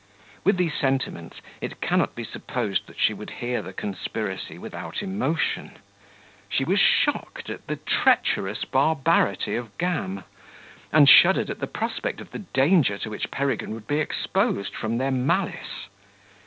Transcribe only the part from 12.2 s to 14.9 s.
the danger to which Peregrine would be exposed